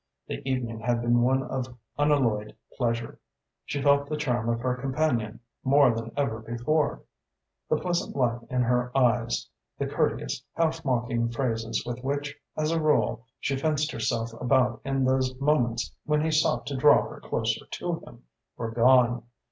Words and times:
The 0.25 0.41
evening 0.49 0.79
had 0.79 0.99
been 1.03 1.21
one 1.21 1.43
of 1.43 1.77
unalloyed 1.95 2.55
pleasure. 2.75 3.19
She 3.65 3.83
felt 3.83 4.09
the 4.09 4.17
charm 4.17 4.49
of 4.49 4.59
her 4.61 4.73
companion 4.75 5.41
more 5.63 5.93
than 5.95 6.11
ever 6.17 6.39
before. 6.39 7.03
The 7.69 7.75
pleasant 7.77 8.15
light 8.15 8.39
in 8.49 8.63
her 8.63 8.91
eyes, 8.97 9.47
the 9.77 9.85
courteous, 9.85 10.43
half 10.53 10.83
mocking 10.83 11.29
phrases 11.29 11.85
with 11.85 12.03
which, 12.03 12.35
as 12.57 12.71
a 12.71 12.81
rule, 12.81 13.27
she 13.39 13.55
fenced 13.55 13.91
herself 13.91 14.33
about 14.41 14.81
in 14.83 15.05
those 15.05 15.39
moments 15.39 15.93
when 16.05 16.23
he 16.25 16.31
sought 16.31 16.65
to 16.65 16.75
draw 16.75 17.07
her 17.07 17.19
closer 17.21 17.67
to 17.69 17.99
him, 17.99 18.23
were 18.57 18.71
gone. 18.71 19.21